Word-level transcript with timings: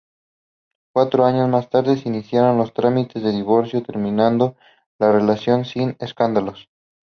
Cuatro 0.95 1.25
años 1.25 1.47
más 1.47 1.69
tarde 1.69 2.01
iniciaron 2.05 2.57
los 2.57 2.73
trámites 2.73 3.21
del 3.21 3.33
divorcio, 3.35 3.83
terminando 3.83 4.55
la 4.97 5.11
relación 5.11 5.63
sin 5.63 5.95
escándalos. 5.99 6.71